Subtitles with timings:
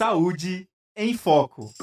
[0.00, 0.66] Saúde
[0.96, 1.74] em Foco.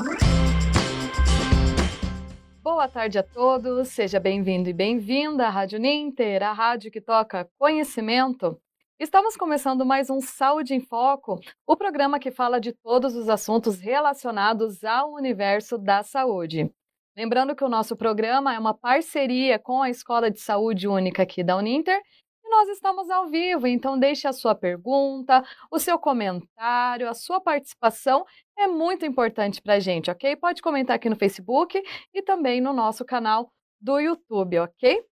[2.64, 7.48] Boa tarde a todos, seja bem-vindo e bem-vinda à Rádio Ninter, a rádio que toca
[7.60, 8.60] conhecimento.
[9.00, 13.80] Estamos começando mais um Saúde em Foco, o programa que fala de todos os assuntos
[13.80, 16.74] relacionados ao universo da saúde.
[17.16, 21.44] Lembrando que o nosso programa é uma parceria com a Escola de Saúde Única aqui
[21.44, 22.02] da Uninter
[22.50, 28.26] nós estamos ao vivo, então deixe a sua pergunta, o seu comentário, a sua participação
[28.58, 30.36] é muito importante para a gente, ok?
[30.36, 31.82] Pode comentar aqui no Facebook
[32.14, 35.04] e também no nosso canal do YouTube, ok?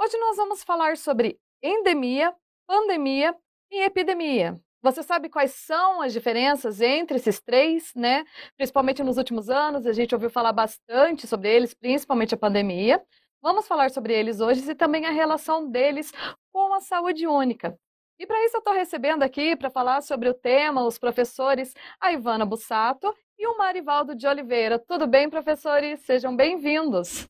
[0.00, 2.34] Hoje nós vamos falar sobre endemia,
[2.66, 3.36] pandemia
[3.70, 4.60] e epidemia.
[4.82, 8.24] Você sabe quais são as diferenças entre esses três, né?
[8.56, 13.00] Principalmente nos últimos anos, a gente ouviu falar bastante sobre eles, principalmente a pandemia.
[13.42, 16.12] Vamos falar sobre eles hoje e também a relação deles
[16.52, 17.76] com a saúde única.
[18.16, 22.12] E para isso eu estou recebendo aqui para falar sobre o tema os professores a
[22.12, 24.78] Ivana Bussato e o Marivaldo de Oliveira.
[24.78, 25.98] Tudo bem, professores?
[26.06, 27.26] Sejam bem-vindos.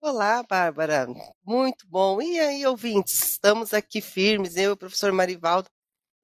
[0.00, 1.06] Olá, Bárbara.
[1.44, 2.22] Muito bom.
[2.22, 3.32] E aí, ouvintes?
[3.32, 5.68] Estamos aqui firmes, eu e o professor Marivaldo.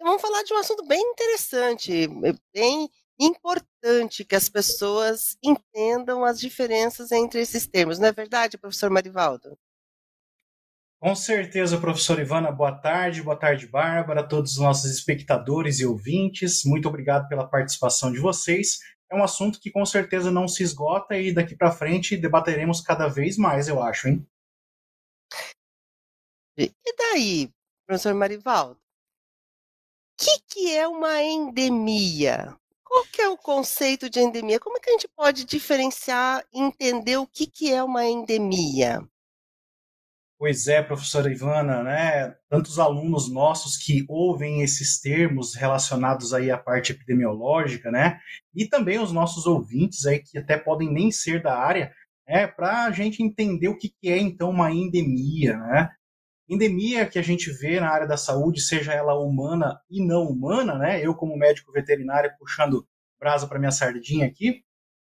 [0.01, 2.09] Vamos falar de um assunto bem interessante,
[2.55, 7.99] bem importante que as pessoas entendam as diferenças entre esses termos.
[7.99, 9.57] Não é verdade, professor Marivaldo?
[11.01, 12.53] Com certeza, professor Ivana.
[12.53, 16.65] Boa tarde, boa tarde, Bárbara, a todos os nossos espectadores e ouvintes.
[16.65, 18.79] Muito obrigado pela participação de vocês.
[19.11, 23.09] É um assunto que com certeza não se esgota e daqui para frente debateremos cada
[23.09, 24.27] vez mais, eu acho, hein?
[26.57, 27.51] E daí,
[27.85, 28.79] professor Marivaldo?
[28.79, 32.57] O que, que é uma endemia?
[32.93, 34.61] Qual que é o conceito de endemia?
[34.61, 39.01] Como é que a gente pode diferenciar e entender o que, que é uma endemia?
[40.39, 42.37] Pois é, professora Ivana, né?
[42.51, 48.21] Tantos alunos nossos que ouvem esses termos relacionados aí à parte epidemiológica, né?
[48.55, 51.95] E também os nossos ouvintes aí que até podem nem ser da área,
[52.29, 52.47] né?
[52.47, 55.89] Para a gente entender o que é então uma endemia, né?
[56.47, 60.77] Endemia que a gente vê na área da saúde, seja ela humana e não humana,
[60.77, 61.01] né?
[61.01, 62.87] Eu como médico veterinário puxando
[63.23, 64.65] brasa para minha sardinha aqui,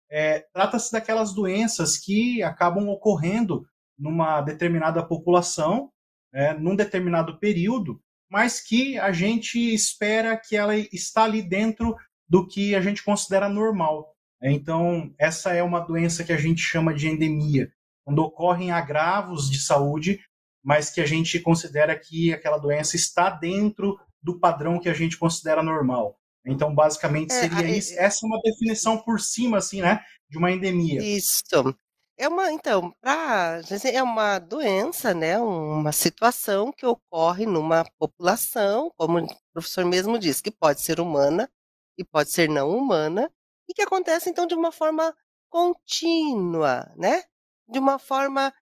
[0.10, 3.64] é, trata-se daquelas doenças que acabam ocorrendo
[3.98, 5.92] numa determinada população,
[6.34, 11.96] né, num determinado período, mas que a gente espera que ela está ali dentro
[12.28, 14.16] do que a gente considera normal.
[14.42, 17.72] Então, essa é uma doença que a gente chama de endemia,
[18.04, 20.20] quando ocorrem agravos de saúde,
[20.64, 25.18] mas que a gente considera que aquela doença está dentro do padrão que a gente
[25.18, 26.18] considera normal.
[26.48, 27.94] Então, basicamente, é, seria é, isso.
[27.98, 31.02] Essa é uma definição por cima, assim, né, de uma endemia.
[31.02, 31.76] Isso.
[32.20, 33.62] É uma então, pra
[33.94, 40.42] é uma doença, né, uma situação que ocorre numa população, como o professor mesmo disse,
[40.42, 41.48] que pode ser humana
[41.96, 43.32] e pode ser não humana,
[43.70, 45.16] e que acontece então de uma forma
[45.50, 47.24] contínua, né?
[47.68, 48.54] De uma forma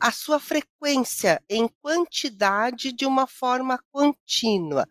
[0.00, 4.86] a sua frequência em quantidade de uma forma contínua.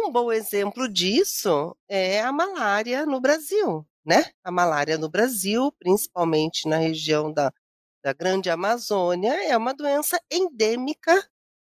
[0.00, 4.30] Um bom exemplo disso é a malária no Brasil, né?
[4.44, 7.52] A malária no Brasil, principalmente na região da,
[8.00, 11.28] da Grande Amazônia, é uma doença endêmica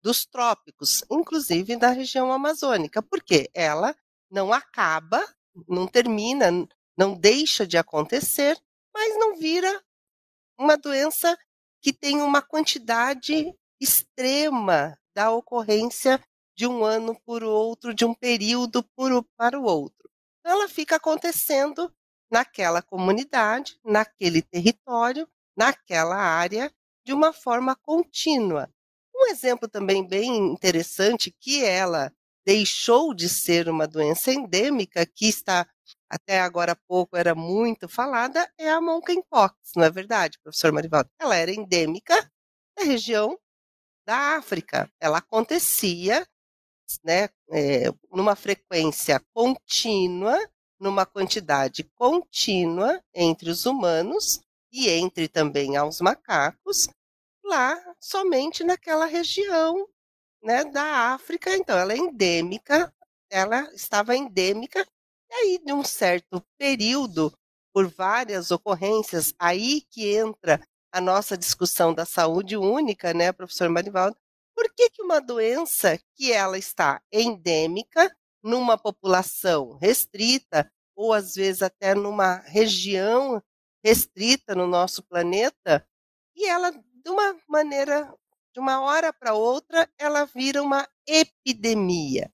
[0.03, 3.95] dos trópicos, inclusive da região amazônica, porque ela
[4.29, 5.25] não acaba,
[5.69, 6.51] não termina,
[6.97, 8.61] não deixa de acontecer,
[8.93, 9.81] mas não vira
[10.59, 11.39] uma doença
[11.81, 16.21] que tem uma quantidade extrema da ocorrência
[16.59, 20.11] de um ano por outro, de um período por, para o outro.
[20.41, 21.89] Então, ela fica acontecendo
[22.29, 26.69] naquela comunidade, naquele território, naquela área,
[27.07, 28.69] de uma forma contínua.
[29.15, 32.13] Um exemplo também bem interessante que ela
[32.45, 35.65] deixou de ser uma doença endêmica, que está
[36.11, 41.09] até agora há pouco era muito falada, é a monkeypox, não é verdade, professor Marivaldo?
[41.21, 42.15] Ela era endêmica
[42.77, 43.39] da região
[44.05, 44.91] da África.
[44.99, 46.27] Ela acontecia
[47.05, 50.39] né, é, numa frequência contínua
[50.79, 54.41] numa quantidade contínua entre os humanos
[54.73, 56.89] e entre também aos macacos,
[57.45, 59.89] lá somente naquela região
[60.43, 61.57] né, da África.
[61.57, 62.93] Então, ela é endêmica,
[63.31, 64.87] ela estava endêmica,
[65.31, 67.33] e aí, de um certo período,
[67.73, 70.61] por várias ocorrências, aí que entra
[70.93, 74.17] a nossa discussão da saúde única, né, professor Marivaldo?
[74.59, 78.13] Por que, que uma doença que ela está endêmica,
[78.43, 83.41] numa população restrita, ou às vezes até numa região
[83.85, 85.87] restrita no nosso planeta,
[86.35, 88.13] e ela, de uma maneira,
[88.53, 92.29] de uma hora para outra, ela vira uma epidemia.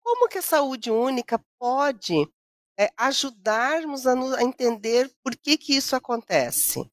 [0.00, 2.24] Como que a saúde única pode
[2.78, 6.88] é, ajudarmos a, a entender por que, que isso acontece.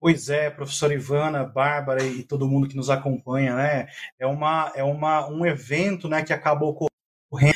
[0.00, 3.86] Pois é, professora Ivana, Bárbara e todo mundo que nos acompanha, né?
[4.18, 7.54] É, uma, é uma, um evento né, que acaba ocorrendo,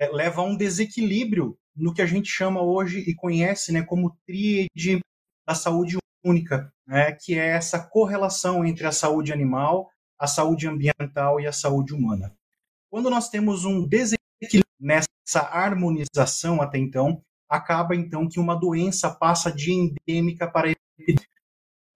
[0.00, 4.16] é, leva a um desequilíbrio no que a gente chama hoje e conhece né, como
[4.26, 5.00] tríade
[5.46, 9.88] da saúde única, né, que é essa correlação entre a saúde animal,
[10.18, 12.34] a saúde ambiental e a saúde humana.
[12.90, 19.52] Quando nós temos um desequilíbrio nessa harmonização até então, acaba então que uma doença passa
[19.52, 21.37] de endêmica para epidêmica.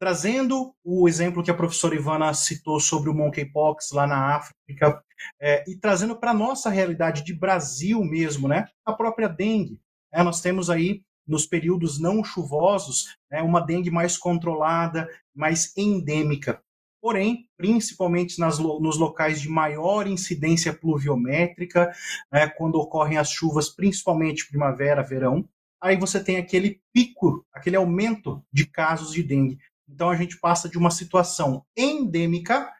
[0.03, 5.01] Trazendo o exemplo que a professora Ivana citou sobre o monkeypox lá na África,
[5.41, 9.81] é, e trazendo para a nossa realidade de Brasil mesmo, né, a própria dengue.
[10.13, 16.61] É, nós temos aí, nos períodos não chuvosos, né, uma dengue mais controlada, mais endêmica.
[17.01, 21.93] Porém, principalmente nas, nos locais de maior incidência pluviométrica,
[22.33, 25.49] né, quando ocorrem as chuvas, principalmente primavera, verão,
[25.81, 29.61] aí você tem aquele pico, aquele aumento de casos de dengue.
[29.93, 32.73] Então a gente passa de uma situação endêmica,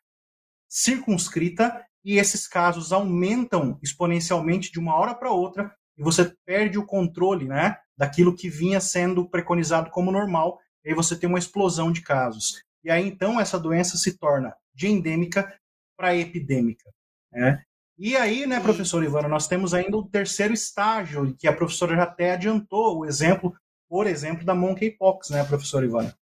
[0.69, 6.87] circunscrita, e esses casos aumentam exponencialmente de uma hora para outra, e você perde o
[6.87, 11.93] controle né, daquilo que vinha sendo preconizado como normal, e aí você tem uma explosão
[11.93, 12.63] de casos.
[12.83, 15.55] E aí então essa doença se torna de endêmica
[15.97, 16.91] para epidêmica.
[17.31, 17.63] Né?
[17.99, 22.03] E aí, né, professor Ivana, nós temos ainda o terceiro estágio, que a professora já
[22.05, 23.55] até adiantou o exemplo,
[23.89, 26.17] por exemplo, da monkeypox, né, professora Ivana?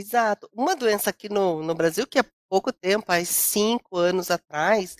[0.00, 0.48] Exato.
[0.54, 4.96] Uma doença aqui no, no Brasil, que há pouco tempo, há cinco anos atrás,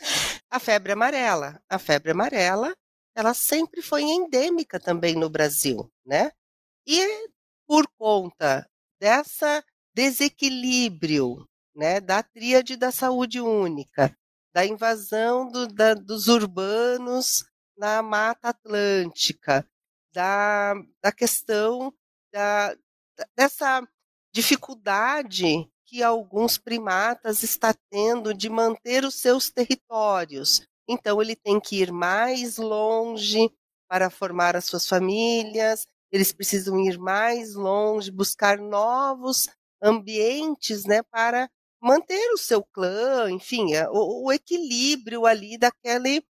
[0.50, 1.58] a febre amarela.
[1.70, 2.76] A febre amarela,
[3.17, 6.31] ela sempre foi endêmica também no Brasil, né?
[6.87, 7.29] E
[7.67, 8.69] por conta
[9.00, 9.64] dessa
[9.94, 14.14] desequilíbrio, né, da tríade da saúde única,
[14.55, 17.44] da invasão do, da, dos urbanos
[17.76, 19.67] na Mata Atlântica,
[20.12, 21.93] da, da questão
[22.32, 22.76] da,
[23.37, 23.82] dessa
[24.32, 30.62] dificuldade que alguns primatas está tendo de manter os seus territórios.
[30.88, 33.50] Então ele tem que ir mais longe
[33.88, 39.49] para formar as suas famílias, eles precisam ir mais longe, buscar novos
[39.82, 41.49] ambientes, né, para
[41.81, 46.23] manter o seu clã, enfim, é, o, o equilíbrio ali daquele,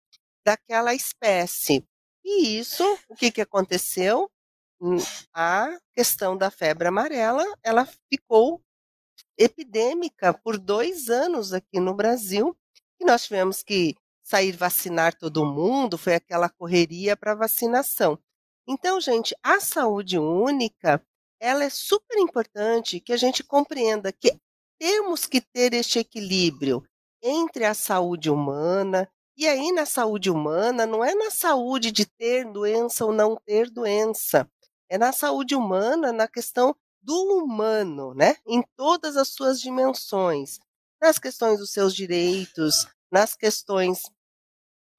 [0.44, 1.84] daquela espécie.
[2.24, 4.30] E isso, o que, que aconteceu?
[5.34, 8.62] A questão da febre amarela ela ficou
[9.36, 12.56] epidêmica por dois anos aqui no Brasil
[13.00, 18.18] e nós tivemos que sair vacinar todo mundo, foi aquela correria para vacinação.
[18.68, 21.02] Então, gente, a saúde única,
[21.40, 24.38] ela é super importante que a gente compreenda que
[24.78, 26.84] temos que ter este equilíbrio
[27.22, 32.44] entre a saúde humana, e aí na saúde humana não é na saúde de ter
[32.52, 34.48] doença ou não ter doença,
[34.88, 38.36] é na saúde humana, na questão do humano, né?
[38.46, 40.58] Em todas as suas dimensões,
[41.00, 44.02] nas questões dos seus direitos, nas questões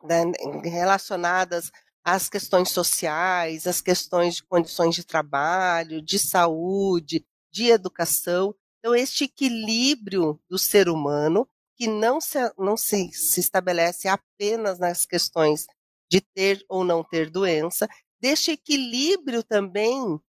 [0.03, 0.23] né,
[0.63, 1.71] relacionadas
[2.03, 8.55] às questões sociais, às questões de condições de trabalho, de saúde, de educação.
[8.79, 15.05] Então, este equilíbrio do ser humano, que não se, não se, se estabelece apenas nas
[15.05, 15.67] questões
[16.09, 17.87] de ter ou não ter doença,
[18.21, 20.19] deste equilíbrio também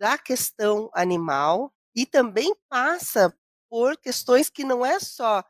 [0.00, 3.34] da questão animal e também passa
[3.70, 5.44] por questões que não é só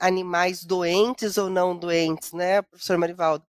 [0.00, 3.44] animais doentes ou não doentes, né, professor Marivaldo?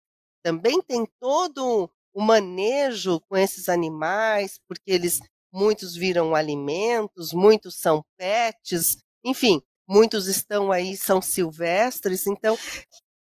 [0.44, 5.20] Também tem todo o manejo com esses animais, porque eles
[5.54, 12.28] muitos viram alimentos, muitos são pets, enfim, muitos estão aí, são silvestres.
[12.28, 12.58] Então,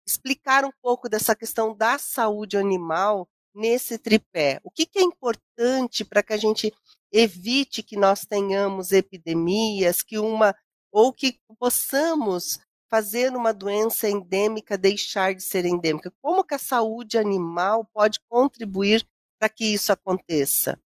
[0.07, 4.59] explicar um pouco dessa questão da saúde animal nesse tripé?
[4.63, 6.73] O que, que é importante para que a gente
[7.11, 10.55] evite que nós tenhamos epidemias, que uma
[10.91, 12.59] ou que possamos
[12.89, 16.13] fazer uma doença endêmica deixar de ser endêmica?
[16.21, 19.05] Como que a saúde animal pode contribuir
[19.39, 20.79] para que isso aconteça?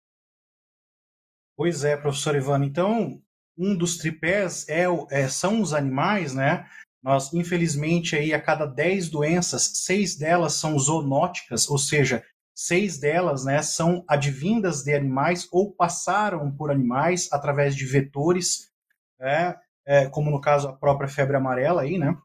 [1.58, 2.66] Pois é, professor Ivana.
[2.66, 3.22] Então,
[3.58, 6.66] um dos tripés é, é, são os animais, né?
[7.04, 12.24] Nós, infelizmente, aí a cada 10 doenças, seis delas são zoonóticas, ou seja,
[12.62, 18.70] Seis delas né, são advindas de animais ou passaram por animais através de vetores,
[19.18, 19.56] é,
[19.88, 22.18] é, como no caso a própria febre amarela aí, né?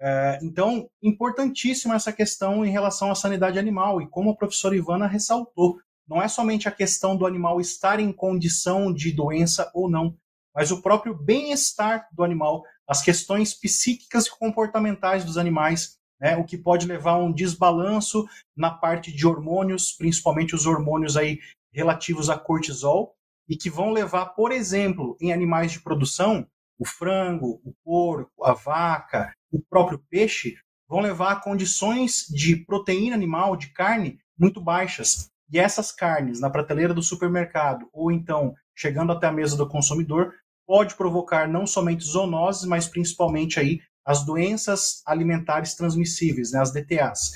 [0.00, 5.06] É, então, importantíssima essa questão em relação à sanidade animal e como a professora Ivana
[5.06, 5.78] ressaltou,
[6.08, 10.16] não é somente a questão do animal estar em condição de doença ou não,
[10.54, 16.44] mas o próprio bem-estar do animal, as questões psíquicas e comportamentais dos animais né, o
[16.44, 21.38] que pode levar a um desbalanço na parte de hormônios, principalmente os hormônios aí
[21.72, 23.14] relativos a cortisol,
[23.48, 26.46] e que vão levar, por exemplo, em animais de produção,
[26.78, 30.56] o frango, o porco, a vaca, o próprio peixe,
[30.88, 35.28] vão levar a condições de proteína animal, de carne, muito baixas.
[35.50, 40.34] E essas carnes na prateleira do supermercado, ou então chegando até a mesa do consumidor,
[40.66, 47.32] pode provocar não somente zoonoses, mas principalmente aí as doenças alimentares transmissíveis, né, as DTAs,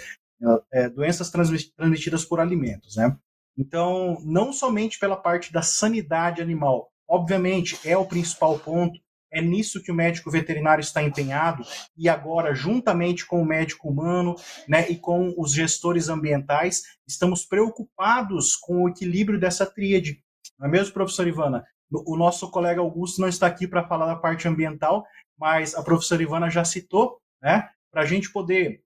[0.72, 3.16] é, doenças transmitidas por alimentos, né?
[3.58, 8.98] Então, não somente pela parte da sanidade animal, obviamente é o principal ponto,
[9.32, 11.62] é nisso que o médico veterinário está empenhado
[11.96, 14.34] e agora, juntamente com o médico humano
[14.68, 20.22] né, e com os gestores ambientais, estamos preocupados com o equilíbrio dessa tríade.
[20.58, 21.64] Não é mesmo, professora Ivana?
[21.92, 25.04] O nosso colega Augusto não está aqui para falar da parte ambiental,
[25.40, 27.70] mas a professora Ivana já citou, né?
[27.90, 28.82] Para a gente poder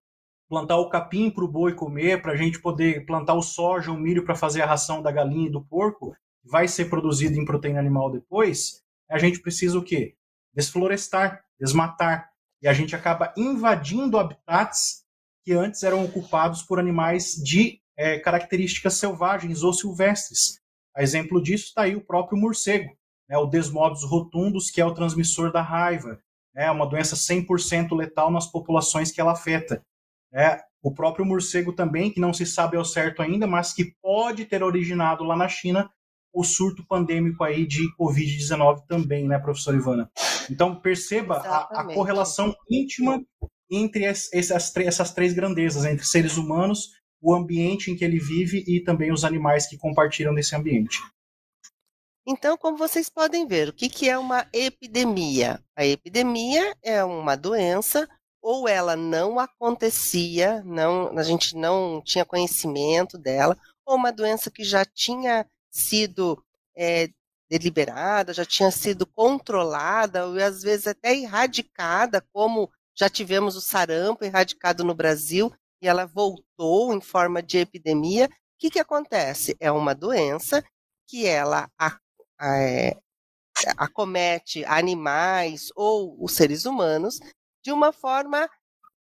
[0.49, 3.99] plantar o capim para o boi comer, para a gente poder plantar o soja, o
[3.99, 7.81] milho para fazer a ração da galinha e do porco, vai ser produzido em proteína
[7.81, 10.15] animal depois, a gente precisa o quê?
[10.55, 12.31] Desflorestar, desmatar.
[12.63, 15.05] E a gente acaba invadindo habitats
[15.45, 20.61] que antes eram ocupados por animais de é, características selvagens ou silvestres.
[20.97, 22.97] A exemplo disso está aí o próprio morcego,
[23.29, 26.21] né, o Desmodos rotundus, que é o transmissor da raiva,
[26.57, 29.83] é uma doença 100% letal nas populações que ela afeta.
[30.33, 34.45] É, o próprio morcego também, que não se sabe ao certo ainda, mas que pode
[34.45, 35.91] ter originado lá na China
[36.33, 40.11] o surto pandêmico aí de Covid-19 também, né, professora Ivana?
[40.51, 43.25] Então, perceba a, a, correlação íntima
[43.71, 46.91] entre es, essas, essas três grandezas, entre seres humanos,
[47.23, 50.99] o ambiente em que ele vive e também os animais que compartilham desse ambiente.
[52.27, 55.63] Então, como vocês podem ver, o que, que é uma epidemia?
[55.77, 58.09] A epidemia é uma doença
[58.41, 64.63] ou ela não acontecia, não, a gente não tinha conhecimento dela, ou uma doença que
[64.63, 66.43] já tinha sido
[66.77, 67.09] é,
[67.49, 74.25] deliberada, já tinha sido controlada, ou às vezes até erradicada, como já tivemos o sarampo
[74.25, 75.51] erradicado no Brasil,
[75.81, 78.27] e ela voltou em forma de epidemia.
[78.27, 79.57] O que, que acontece?
[79.59, 80.63] É uma doença
[81.07, 81.69] que ela
[82.41, 82.97] é,
[83.77, 87.21] acomete animais ou os seres humanos
[87.65, 88.49] de uma forma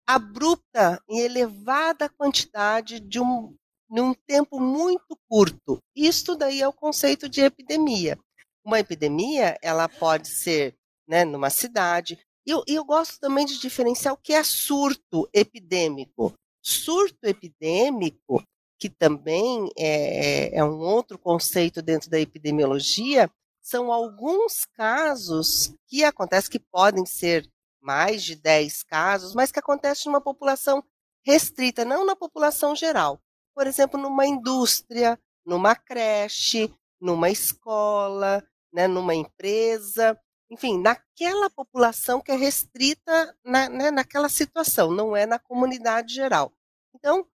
[0.06, 3.56] abrupta em elevada quantidade de um
[3.92, 5.78] num tempo muito curto.
[5.94, 8.18] Isto daí é o conceito de epidemia.
[8.64, 10.74] Uma epidemia, ela pode ser
[11.06, 12.18] né, numa cidade.
[12.46, 16.32] E eu, eu gosto também de diferenciar o que é surto epidêmico.
[16.62, 18.42] Surto epidêmico
[18.82, 23.30] que também é, é, é um outro conceito dentro da epidemiologia,
[23.62, 27.48] são alguns casos que acontecem, que podem ser
[27.80, 30.82] mais de 10 casos, mas que acontecem numa população
[31.24, 33.20] restrita, não na população geral.
[33.54, 40.18] Por exemplo, numa indústria, numa creche, numa escola, né, numa empresa,
[40.50, 46.52] enfim, naquela população que é restrita na, né, naquela situação, não é na comunidade geral.
[46.92, 47.24] Então,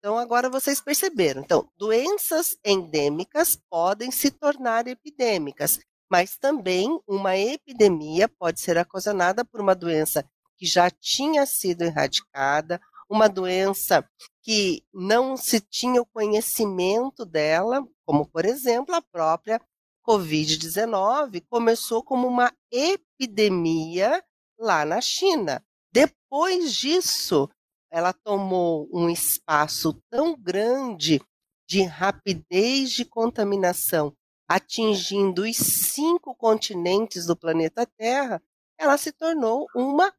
[0.00, 1.42] então, agora vocês perceberam.
[1.42, 5.78] Então, doenças endêmicas podem se tornar epidêmicas,
[6.10, 10.24] mas também uma epidemia pode ser ocasionada por uma doença
[10.56, 12.80] que já tinha sido erradicada,
[13.10, 14.02] uma doença
[14.42, 19.60] que não se tinha o conhecimento dela, como, por exemplo, a própria
[20.08, 24.24] Covid-19, começou como uma epidemia
[24.58, 25.62] lá na China.
[25.92, 27.50] Depois disso,
[27.90, 31.20] ela tomou um espaço tão grande
[31.68, 34.14] de rapidez de contaminação,
[34.48, 38.42] atingindo os cinco continentes do planeta Terra,
[38.78, 40.12] ela se tornou uma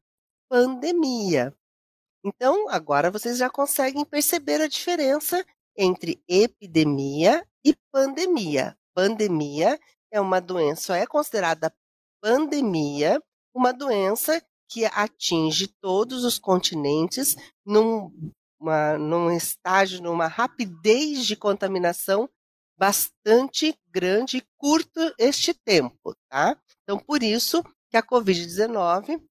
[0.48, 1.54] pandemia.
[2.24, 5.44] Então, agora vocês já conseguem perceber a diferença
[5.76, 8.76] entre epidemia e pandemia.
[8.94, 9.78] Pandemia
[10.10, 11.74] é uma doença, é considerada
[12.22, 13.20] pandemia,
[13.54, 14.40] uma doença
[14.72, 18.10] que atinge todos os continentes num,
[18.58, 22.28] uma, num estágio, numa rapidez de contaminação
[22.78, 26.56] bastante grande e curto este tempo, tá?
[26.82, 29.22] Então, por isso que a Covid-19,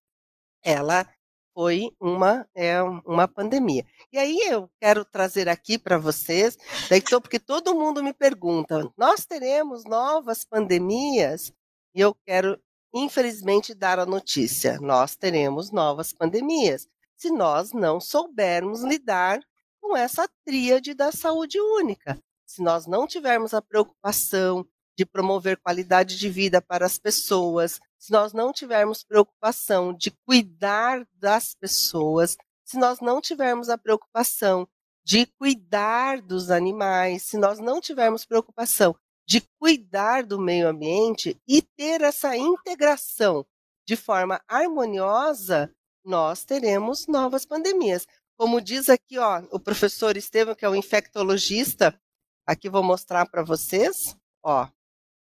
[0.64, 1.12] ela
[1.54, 3.84] foi uma, é, uma pandemia.
[4.14, 6.56] E aí eu quero trazer aqui para vocês,
[6.88, 11.52] daí, porque todo mundo me pergunta, nós teremos novas pandemias?
[11.94, 12.62] E eu quero
[12.94, 19.40] infelizmente, dar a notícia: nós teremos novas pandemias, se nós não soubermos lidar
[19.80, 22.22] com essa tríade da saúde única.
[22.46, 24.66] Se nós não tivermos a preocupação
[24.98, 31.08] de promover qualidade de vida para as pessoas, se nós não tivermos preocupação de cuidar
[31.14, 34.68] das pessoas, se nós não tivermos a preocupação
[35.04, 38.96] de cuidar dos animais, se nós não tivermos preocupação
[39.32, 43.46] de cuidar do meio ambiente e ter essa integração
[43.88, 45.74] de forma harmoniosa,
[46.04, 48.06] nós teremos novas pandemias.
[48.38, 51.98] Como diz aqui, ó, o professor Estevam, que é o infectologista,
[52.46, 54.68] aqui vou mostrar para vocês, ó,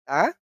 [0.06, 0.38] tá?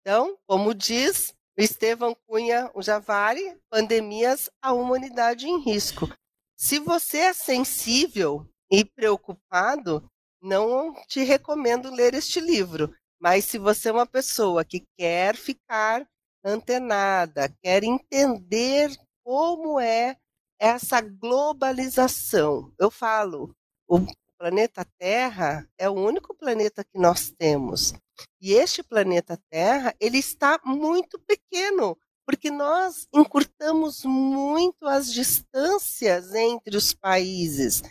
[0.00, 6.08] Então, como diz o Estevão Cunha, o Javari, pandemias, a humanidade em risco.
[6.56, 12.94] Se você é sensível e preocupado, não te recomendo ler este livro.
[13.18, 16.06] Mas se você é uma pessoa que quer ficar
[16.44, 18.90] antenada, quer entender
[19.24, 20.16] como é
[20.58, 23.54] essa globalização, eu falo,
[23.88, 24.00] o
[24.38, 27.92] planeta Terra é o único planeta que nós temos.
[28.40, 36.76] E este planeta Terra, ele está muito pequeno porque nós encurtamos muito as distâncias entre
[36.76, 37.82] os países,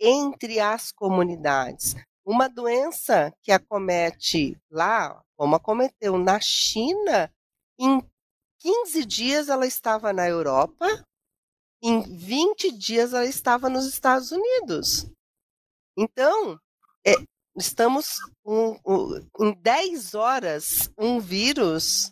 [0.00, 1.94] entre as comunidades.
[2.24, 7.30] Uma doença que acomete lá, como acometeu na China,
[7.78, 8.00] em
[8.60, 10.86] 15 dias ela estava na Europa,
[11.82, 15.06] em 20 dias ela estava nos Estados Unidos.
[15.96, 16.58] Então,
[17.06, 17.12] é,
[17.56, 22.10] estamos um, um, em 10 horas, um vírus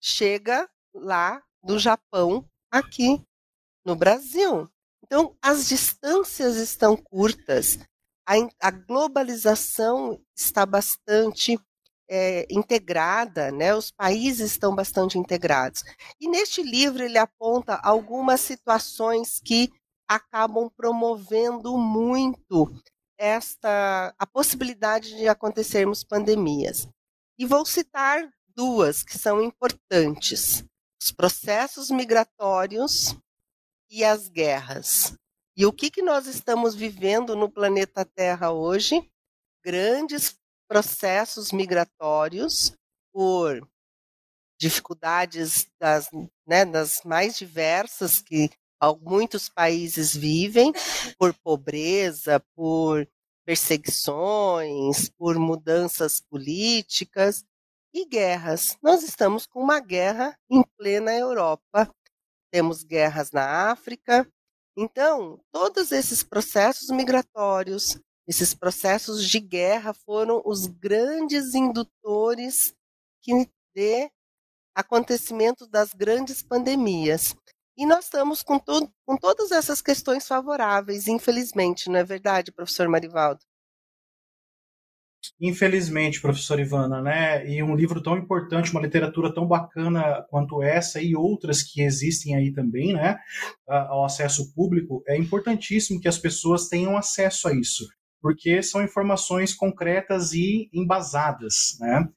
[0.00, 3.22] chega lá do Japão aqui
[3.84, 4.68] no Brasil.
[5.06, 7.78] Então, as distâncias estão curtas,
[8.28, 11.56] a, a globalização está bastante
[12.10, 13.72] é, integrada, né?
[13.72, 15.84] os países estão bastante integrados.
[16.20, 19.72] E neste livro ele aponta algumas situações que
[20.08, 22.72] acabam promovendo muito
[23.16, 26.88] esta a possibilidade de acontecermos pandemias.
[27.38, 30.64] E vou citar duas que são importantes:
[31.00, 33.16] os processos migratórios
[33.90, 35.14] e as guerras.
[35.56, 39.10] E o que, que nós estamos vivendo no planeta Terra hoje?
[39.64, 40.36] Grandes
[40.68, 42.74] processos migratórios
[43.12, 43.66] por
[44.60, 46.08] dificuldades das,
[46.46, 48.50] né, das mais diversas que
[49.00, 50.72] muitos países vivem,
[51.18, 53.08] por pobreza, por
[53.44, 57.44] perseguições, por mudanças políticas
[57.94, 58.76] e guerras.
[58.82, 61.90] Nós estamos com uma guerra em plena Europa
[62.56, 64.26] temos guerras na África.
[64.74, 72.74] Então, todos esses processos migratórios, esses processos de guerra foram os grandes indutores
[73.20, 74.10] que de
[74.74, 77.36] acontecimento das grandes pandemias.
[77.76, 82.88] E nós estamos com, to com todas essas questões favoráveis, infelizmente, não é verdade, professor
[82.88, 83.44] Marivaldo?
[85.40, 87.48] Infelizmente, professor Ivana, né?
[87.48, 92.34] E um livro tão importante, uma literatura tão bacana quanto essa e outras que existem
[92.34, 93.18] aí também, né?
[93.68, 97.86] Ao acesso público, é importantíssimo que as pessoas tenham acesso a isso,
[98.20, 102.08] porque são informações concretas e embasadas, né?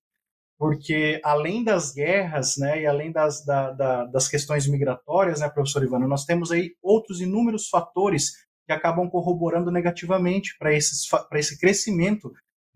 [0.58, 5.82] Porque além das guerras, né, e além das, da, da, das questões migratórias, né, professor
[5.82, 8.32] Ivana, nós temos aí outros inúmeros fatores
[8.68, 12.30] que acabam corroborando negativamente para esse crescimento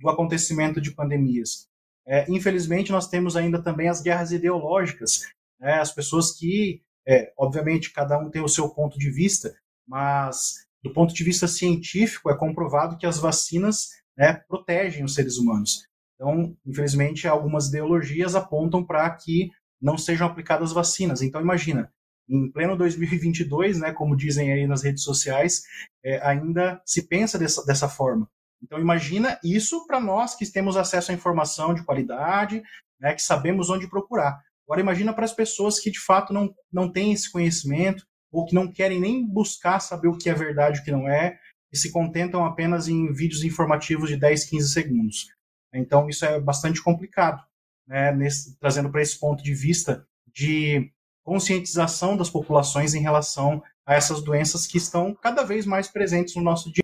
[0.04, 1.68] do acontecimento de pandemias.
[2.06, 5.22] É, infelizmente, nós temos ainda também as guerras ideológicas,
[5.60, 9.56] né, as pessoas que, é, obviamente, cada um tem o seu ponto de vista,
[9.88, 13.88] mas do ponto de vista científico é comprovado que as vacinas
[14.18, 15.88] né, protegem os seres humanos.
[16.16, 19.50] Então, infelizmente, algumas ideologias apontam para que
[19.82, 21.22] não sejam aplicadas vacinas.
[21.22, 21.90] Então, imagina,
[22.28, 25.64] em pleno 2022, né, como dizem aí nas redes sociais,
[26.04, 28.30] é, ainda se pensa dessa, dessa forma.
[28.64, 32.64] Então imagina isso para nós que temos acesso à informação de qualidade,
[33.00, 34.42] né, que sabemos onde procurar.
[34.66, 38.56] Agora imagina para as pessoas que de fato não, não têm esse conhecimento ou que
[38.56, 41.38] não querem nem buscar saber o que é verdade e o que não é,
[41.72, 45.28] e se contentam apenas em vídeos informativos de 10, 15 segundos.
[45.74, 47.44] Então isso é bastante complicado,
[47.86, 50.90] né, nesse, trazendo para esse ponto de vista de
[51.24, 56.42] conscientização das populações em relação a essas doenças que estão cada vez mais presentes no
[56.42, 56.84] nosso dia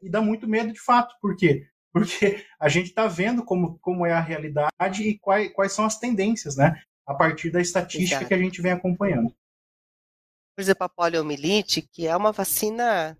[0.00, 1.14] e dá muito medo de fato.
[1.20, 1.66] Por quê?
[1.92, 5.98] Porque a gente está vendo como, como é a realidade e quais, quais são as
[5.98, 6.80] tendências, né?
[7.06, 8.28] A partir da estatística Exato.
[8.28, 9.34] que a gente vem acompanhando.
[10.54, 13.16] Por exemplo, a poliomielite, que é uma vacina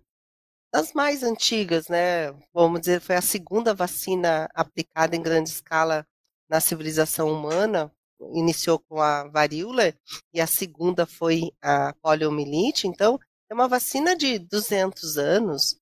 [0.71, 2.31] das mais antigas, né?
[2.53, 6.05] Vamos dizer, foi a segunda vacina aplicada em grande escala
[6.49, 7.91] na civilização humana.
[8.33, 9.93] Iniciou com a varíola
[10.33, 12.87] e a segunda foi a poliomielite.
[12.87, 13.17] Então,
[13.49, 15.79] é uma vacina de 200 anos,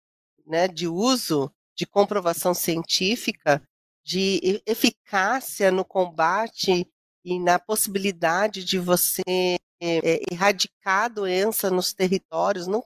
[0.48, 3.62] né, de uso, de comprovação científica,
[4.04, 6.88] de eficácia no combate
[7.24, 12.68] e na possibilidade de você é, erradicar a doença nos territórios.
[12.68, 12.82] Não,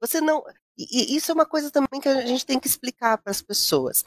[0.00, 0.44] você não.
[0.76, 4.04] E, isso é uma coisa também que a gente tem que explicar para as pessoas.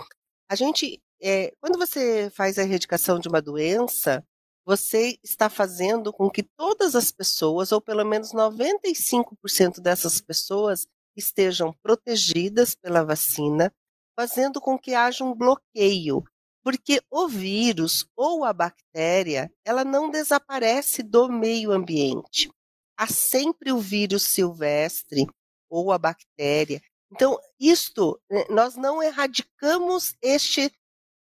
[0.47, 4.23] A gente, é, quando você faz a erradicação de uma doença,
[4.65, 10.85] você está fazendo com que todas as pessoas, ou pelo menos 95% dessas pessoas,
[11.19, 13.71] estejam protegidas pela vacina,
[14.15, 16.23] fazendo com que haja um bloqueio,
[16.63, 22.51] porque o vírus ou a bactéria, ela não desaparece do meio ambiente.
[22.97, 25.25] Há sempre o vírus silvestre
[25.69, 26.81] ou a bactéria.
[27.11, 30.71] Então, isto, né, nós não erradicamos este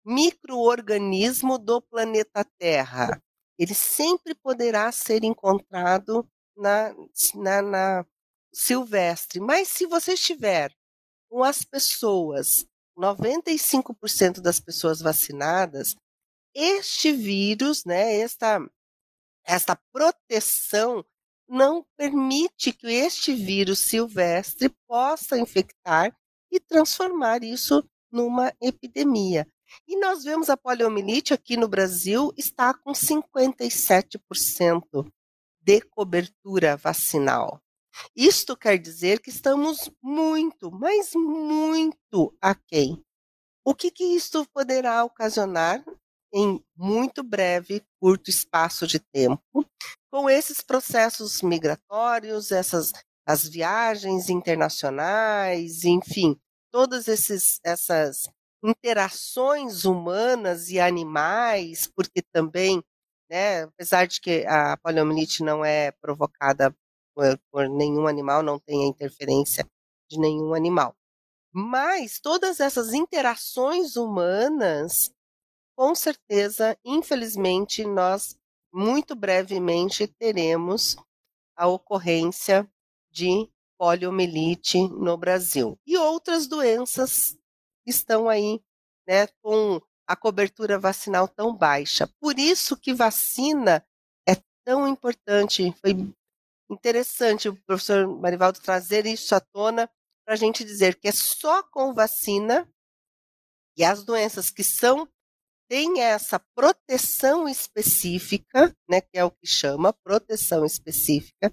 [0.04, 3.20] microorganismo do planeta Terra.
[3.58, 6.94] Ele sempre poderá ser encontrado na,
[7.34, 8.06] na, na
[8.56, 9.38] silvestre.
[9.38, 10.74] Mas se você estiver
[11.28, 12.66] com as pessoas,
[12.98, 15.94] 95% das pessoas vacinadas,
[16.54, 18.58] este vírus, né, esta,
[19.44, 21.04] esta proteção
[21.46, 26.16] não permite que este vírus silvestre possa infectar
[26.50, 29.46] e transformar isso numa epidemia.
[29.86, 35.12] E nós vemos a poliomielite aqui no Brasil está com 57%
[35.60, 37.60] de cobertura vacinal.
[38.14, 43.02] Isto quer dizer que estamos muito, mas muito aquém.
[43.64, 45.84] O que, que isto poderá ocasionar
[46.32, 49.66] em muito breve, curto espaço de tempo,
[50.10, 52.92] com esses processos migratórios, essas
[53.26, 56.38] as viagens internacionais, enfim,
[56.70, 58.28] todas esses, essas
[58.62, 62.82] interações humanas e animais, porque também,
[63.28, 66.72] né, apesar de que a poliomielite não é provocada
[67.16, 69.66] por, por nenhum animal, não tem a interferência
[70.10, 70.94] de nenhum animal.
[71.50, 75.10] Mas todas essas interações humanas,
[75.74, 78.36] com certeza, infelizmente, nós
[78.72, 80.96] muito brevemente teremos
[81.56, 82.70] a ocorrência
[83.10, 83.48] de
[83.78, 85.78] poliomielite no Brasil.
[85.86, 87.38] E outras doenças
[87.86, 88.60] estão aí,
[89.08, 92.06] né, com a cobertura vacinal tão baixa.
[92.20, 93.84] Por isso que vacina
[94.28, 95.72] é tão importante.
[95.80, 95.94] Foi
[96.70, 99.88] interessante o professor Marivaldo trazer isso à tona
[100.24, 102.68] para a gente dizer que é só com vacina
[103.76, 105.08] e as doenças que são
[105.68, 111.52] têm essa proteção específica, né, que é o que chama proteção específica,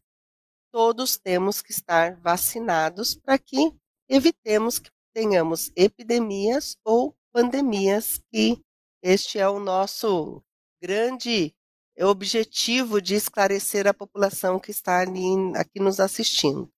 [0.72, 3.74] todos temos que estar vacinados para que
[4.10, 8.62] evitemos que tenhamos epidemias ou pandemias, que
[9.04, 10.44] este é o nosso
[10.82, 11.56] grande
[12.02, 16.70] objetivo de esclarecer a população que está ali, aqui nos assistindo.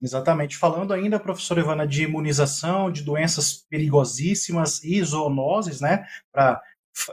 [0.00, 0.56] Exatamente.
[0.56, 6.06] Falando ainda, professora Ivana, de imunização, de doenças perigosíssimas e zoonoses, né?
[6.32, 6.62] Para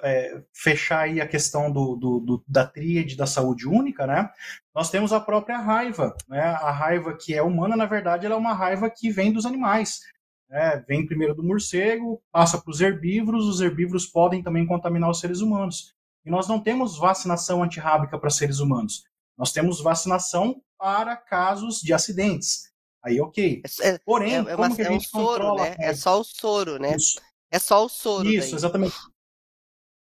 [0.04, 4.30] é, fechar aí a questão do, do, do, da tríade da saúde única, né?
[4.74, 6.42] Nós temos a própria raiva, né?
[6.42, 10.02] A raiva que é humana, na verdade, ela é uma raiva que vem dos animais.
[10.48, 10.84] Né?
[10.88, 15.42] Vem primeiro do morcego, passa para os herbívoros, os herbívoros podem também contaminar os seres
[15.42, 15.95] humanos.
[16.26, 19.04] E nós não temos vacinação antirrábica para seres humanos.
[19.38, 22.72] Nós temos vacinação para casos de acidentes.
[23.04, 23.62] Aí, ok.
[23.82, 25.76] É, é Porém, é, é, uma, é um soro, né?
[25.78, 26.96] É só o soro, né?
[26.96, 27.22] Isso.
[27.52, 28.28] É só o soro.
[28.28, 28.56] Isso, daí.
[28.56, 28.96] exatamente.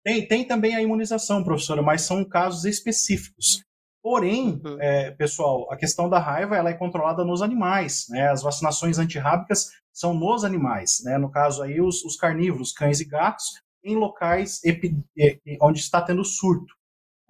[0.02, 3.62] Tem, tem também a imunização, professora, mas são casos específicos.
[4.02, 4.80] Porém, uhum.
[4.80, 8.06] é, pessoal, a questão da raiva ela é controlada nos animais.
[8.08, 8.28] Né?
[8.28, 11.02] As vacinações antirrábicas são nos animais.
[11.02, 11.18] Né?
[11.18, 14.60] No caso aí, os, os carnívoros, cães e gatos, em locais
[15.60, 16.74] onde está tendo surto.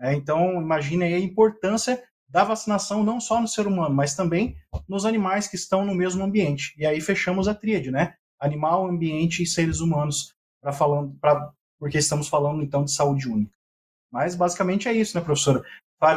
[0.00, 4.56] É, então, imagine aí a importância da vacinação não só no ser humano, mas também
[4.88, 6.74] nos animais que estão no mesmo ambiente.
[6.76, 8.14] E aí fechamos a tríade, né?
[8.40, 13.56] Animal, ambiente e seres humanos, para falando, pra, porque estamos falando então de saúde única.
[14.10, 15.62] Mas basicamente é isso, né, professora?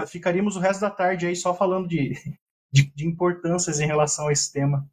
[0.07, 2.13] Ficaríamos o resto da tarde aí só falando de,
[2.71, 4.89] de, de importâncias em relação a esse tema.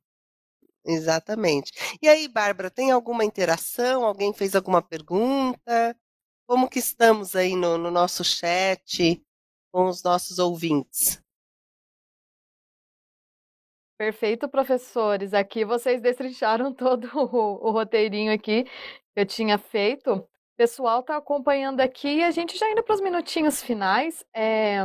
[0.86, 1.72] Exatamente.
[2.00, 4.04] E aí, Bárbara, tem alguma interação?
[4.04, 5.96] Alguém fez alguma pergunta?
[6.46, 9.20] Como que estamos aí no, no nosso chat
[9.72, 11.20] com os nossos ouvintes?
[13.98, 15.34] Perfeito, professores.
[15.34, 18.70] Aqui vocês destrincharam todo o, o roteirinho aqui que
[19.16, 20.12] eu tinha feito.
[20.12, 24.24] O pessoal está acompanhando aqui e a gente já indo para os minutinhos finais.
[24.34, 24.78] É,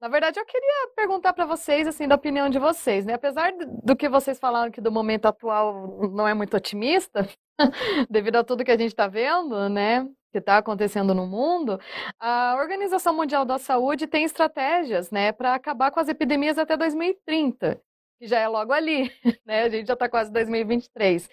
[0.00, 3.14] na verdade, eu queria perguntar para vocês, assim, da opinião de vocês, né?
[3.14, 7.28] Apesar do que vocês falaram que do momento atual não é muito otimista,
[8.08, 10.08] devido a tudo que a gente está vendo, né?
[10.32, 11.80] Que está acontecendo no mundo,
[12.20, 17.80] a Organização Mundial da Saúde tem estratégias, né, para acabar com as epidemias até 2030
[18.18, 19.10] que já é logo ali,
[19.46, 19.62] né?
[19.62, 21.30] A gente já está quase 2023.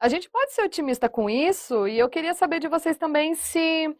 [0.00, 3.94] A gente pode ser otimista com isso, e eu queria saber de vocês também se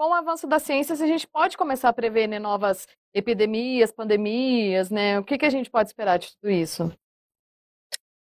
[0.00, 4.88] com o avanço da ciência, a gente pode começar a prever né, novas epidemias, pandemias,
[4.88, 5.18] né?
[5.18, 6.90] O que, que a gente pode esperar de tudo isso?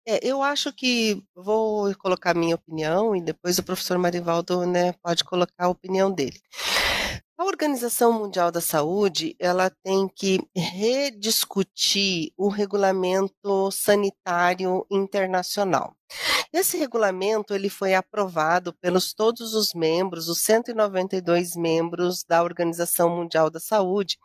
[0.07, 5.25] É, eu acho que vou colocar minha opinião e depois o professor Marivaldo né, pode
[5.25, 6.39] colocar a opinião dele.
[7.39, 15.97] A Organização Mundial da Saúde, ela tem que rediscutir o regulamento sanitário internacional.
[16.55, 23.51] Esse regulamento ele foi aprovado pelos todos os membros, os 192 membros da Organização Mundial
[23.51, 24.17] da Saúde,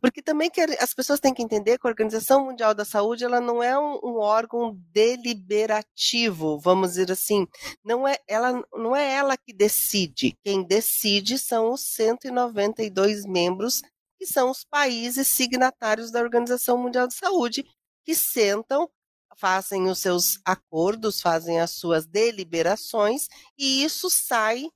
[0.00, 3.40] porque também que as pessoas têm que entender que a Organização Mundial da Saúde ela
[3.40, 7.48] não é um, um órgão deliberativo, vamos dizer assim,
[7.84, 13.82] não é ela não é ela que decide, quem decide são os 192 membros
[14.20, 17.64] que são os países signatários da Organização Mundial da Saúde
[18.04, 18.88] que sentam
[19.36, 24.68] fazem os seus acordos, fazem as suas deliberações, e isso sai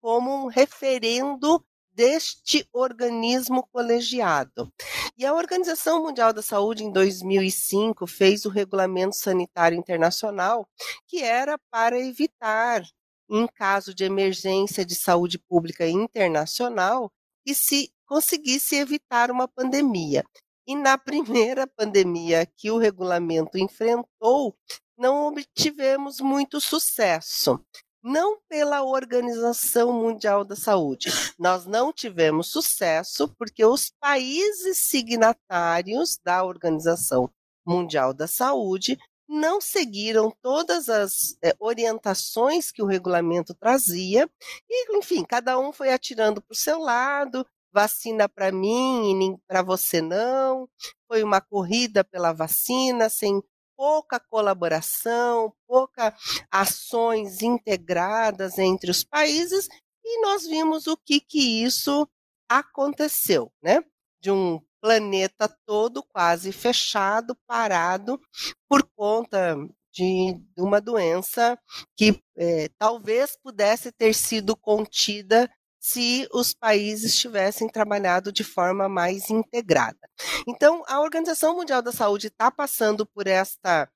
[0.00, 4.72] como um referendo deste organismo colegiado.
[5.18, 10.66] E a Organização Mundial da Saúde, em 2005, fez o Regulamento Sanitário Internacional,
[11.06, 12.82] que era para evitar,
[13.28, 17.12] em caso de emergência de saúde pública internacional,
[17.44, 20.24] que se conseguisse evitar uma pandemia.
[20.66, 24.56] E na primeira pandemia que o regulamento enfrentou,
[24.96, 27.58] não obtivemos muito sucesso.
[28.02, 31.10] Não pela Organização Mundial da Saúde.
[31.38, 37.30] Nós não tivemos sucesso porque os países signatários da Organização
[37.66, 38.98] Mundial da Saúde
[39.30, 44.28] não seguiram todas as é, orientações que o regulamento trazia,
[44.68, 49.62] e, enfim, cada um foi atirando para o seu lado, vacina para mim e para
[49.62, 50.68] você não.
[51.08, 53.42] Foi uma corrida pela vacina sem
[53.76, 56.14] pouca colaboração, pouca
[56.50, 59.68] ações integradas entre os países
[60.04, 62.06] e nós vimos o que que isso
[62.48, 63.82] aconteceu, né?
[64.20, 68.20] De um planeta todo quase fechado, parado
[68.68, 69.56] por conta
[69.92, 71.58] de uma doença
[71.96, 79.30] que é, talvez pudesse ter sido contida se os países tivessem trabalhado de forma mais
[79.30, 79.98] integrada.
[80.46, 83.90] Então, a Organização Mundial da Saúde está passando por esta,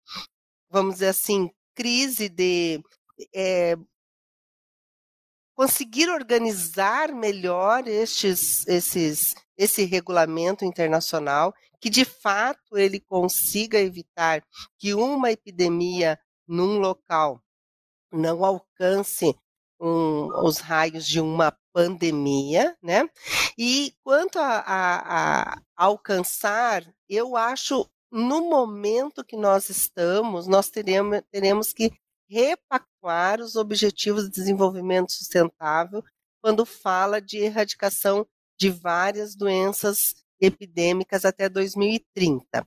[0.71, 2.83] vamos dizer assim, crise de
[3.35, 3.77] é,
[5.55, 14.43] conseguir organizar melhor estes, esses, esse regulamento internacional, que de fato ele consiga evitar
[14.79, 16.19] que uma epidemia
[16.49, 17.43] num local
[18.11, 19.37] não alcance
[19.79, 23.03] um, os raios de uma pandemia, né?
[23.59, 31.21] E quanto a, a, a alcançar, eu acho no momento que nós estamos, nós teremos,
[31.33, 31.93] teremos que
[32.31, 36.03] repactuar os objetivos de desenvolvimento sustentável
[36.41, 38.25] quando fala de erradicação
[38.57, 42.67] de várias doenças epidêmicas até 2030.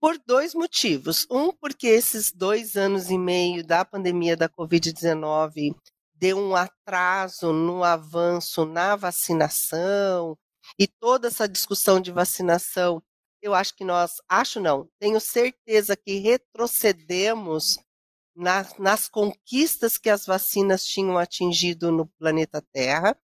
[0.00, 1.26] Por dois motivos.
[1.30, 5.76] Um, porque esses dois anos e meio da pandemia da Covid-19
[6.22, 10.38] deu um atraso no avanço na vacinação
[10.78, 13.02] e toda essa discussão de vacinação,
[13.42, 17.80] eu acho que nós, acho não, tenho certeza que retrocedemos
[18.36, 23.18] nas, nas conquistas que as vacinas tinham atingido no planeta Terra.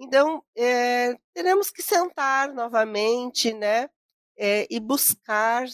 [0.00, 3.88] Então, é, teremos que sentar novamente, né,
[4.36, 5.64] é, e buscar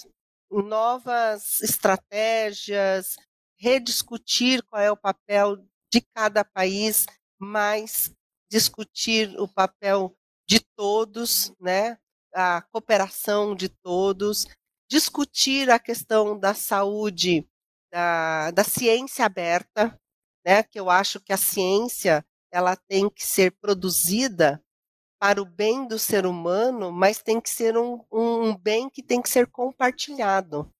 [0.50, 3.16] novas estratégias,
[3.58, 5.56] rediscutir qual é o papel
[5.92, 7.06] de cada país,
[7.38, 8.12] mas
[8.50, 10.16] discutir o papel
[10.48, 11.98] de todos, né?
[12.34, 14.46] a cooperação de todos,
[14.90, 17.48] discutir a questão da saúde,
[17.90, 19.98] da, da ciência aberta,
[20.44, 20.62] né?
[20.62, 24.62] que eu acho que a ciência ela tem que ser produzida
[25.20, 29.20] para o bem do ser humano, mas tem que ser um, um bem que tem
[29.20, 30.72] que ser compartilhado.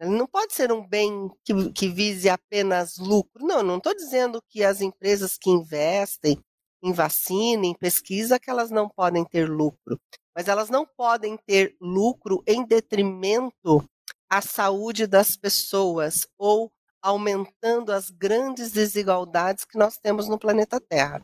[0.00, 3.46] Ele não pode ser um bem que, que vise apenas lucro.
[3.46, 6.38] Não, não estou dizendo que as empresas que investem
[6.82, 9.98] em vacina, em pesquisa, que elas não podem ter lucro.
[10.34, 13.82] Mas elas não podem ter lucro em detrimento
[14.28, 21.22] à saúde das pessoas ou aumentando as grandes desigualdades que nós temos no planeta Terra.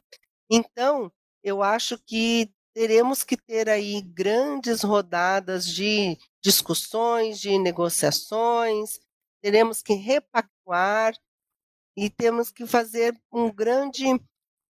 [0.50, 8.98] Então, eu acho que teremos que ter aí grandes rodadas de discussões, de negociações,
[9.40, 11.14] teremos que repactuar
[11.96, 14.04] e temos que fazer um grande,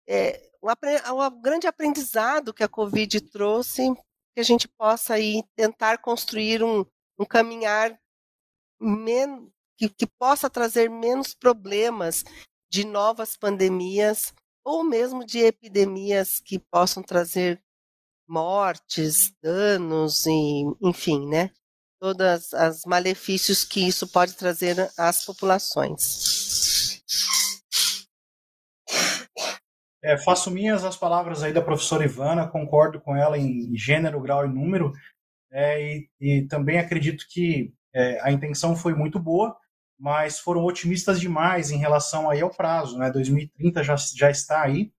[0.08, 3.94] é, um, um grande aprendizado que a Covid trouxe,
[4.34, 6.86] que a gente possa aí tentar construir um,
[7.20, 8.00] um caminhar
[9.78, 12.24] que, que possa trazer menos problemas
[12.70, 17.64] de novas pandemias ou mesmo de epidemias que possam trazer
[18.28, 21.52] mortes, danos, e, enfim, né?
[22.00, 27.02] Todas as malefícios que isso pode trazer às populações.
[30.04, 34.46] É, faço minhas as palavras aí da professora Ivana, concordo com ela em gênero, grau
[34.46, 34.94] e número,
[35.52, 39.58] é, e, e, também acredito que é, a intenção foi muito boa,
[40.00, 43.10] mas foram otimistas demais em relação aí ao prazo, né?
[43.10, 44.92] 2030 já, já está aí,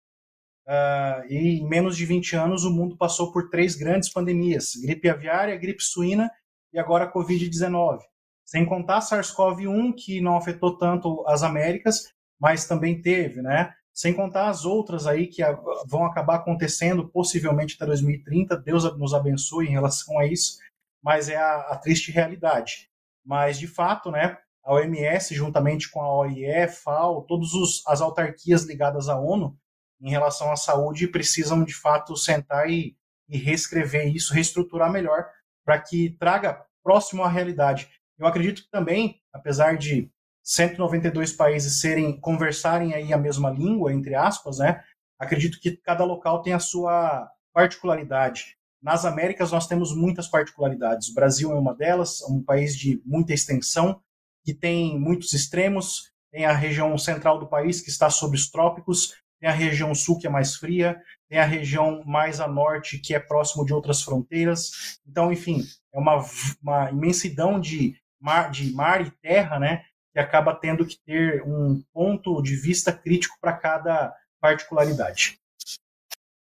[0.68, 5.08] uh, e em menos de 20 anos o mundo passou por três grandes pandemias, gripe
[5.08, 6.30] aviária, gripe suína
[6.72, 8.00] e agora a Covid-19.
[8.44, 13.72] Sem contar SARS-CoV-1, que não afetou tanto as Américas, mas também teve, né?
[13.92, 15.42] Sem contar as outras aí que
[15.86, 18.56] vão acabar acontecendo possivelmente até 2030.
[18.58, 20.58] Deus nos abençoe em relação a isso,
[21.02, 22.88] mas é a, a triste realidade.
[23.24, 27.50] Mas, de fato, né, a OMS, juntamente com a OIE, FAO, todas
[27.86, 29.58] as autarquias ligadas à ONU,
[30.00, 32.96] em relação à saúde, precisam, de fato, sentar e,
[33.28, 35.26] e reescrever isso, reestruturar melhor,
[35.64, 37.88] para que traga próximo à realidade.
[38.18, 40.10] Eu acredito que também, apesar de
[40.42, 44.82] 192 países serem conversarem aí a mesma língua, entre aspas, né?
[45.18, 48.56] Acredito que cada local tem a sua particularidade.
[48.80, 51.08] Nas Américas nós temos muitas particularidades.
[51.08, 54.00] O Brasil é uma delas, um país de muita extensão,
[54.44, 56.12] que tem muitos extremos.
[56.30, 60.18] Tem a região central do país que está sob os trópicos, tem a região sul
[60.18, 64.02] que é mais fria, tem a região mais a norte que é próximo de outras
[64.02, 64.98] fronteiras.
[65.06, 66.24] Então, enfim, é uma,
[66.62, 69.84] uma imensidão de mar, de mar e terra, né?
[70.12, 75.38] Que acaba tendo que ter um ponto de vista crítico para cada particularidade.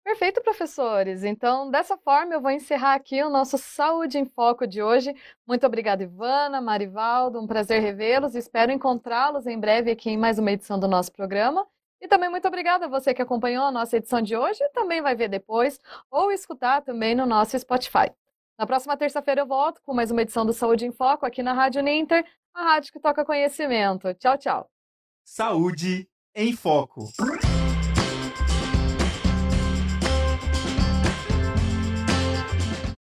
[0.03, 1.23] Perfeito, professores.
[1.23, 5.15] Então, dessa forma, eu vou encerrar aqui o nosso Saúde em Foco de hoje.
[5.47, 7.39] Muito obrigada, Ivana, Marivaldo.
[7.39, 8.35] Um prazer revê-los.
[8.35, 11.65] Espero encontrá-los em breve aqui em mais uma edição do nosso programa.
[12.03, 15.01] E também muito obrigada a você que acompanhou a nossa edição de hoje e também
[15.01, 15.79] vai ver depois
[16.11, 18.11] ou escutar também no nosso Spotify.
[18.59, 21.53] Na próxima terça-feira eu volto com mais uma edição do Saúde em Foco aqui na
[21.53, 24.13] Rádio Ninter, a rádio que toca conhecimento.
[24.15, 24.69] Tchau, tchau.
[25.23, 27.07] Saúde em Foco.